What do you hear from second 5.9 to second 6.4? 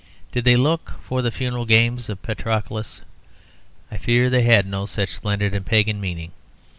meaning.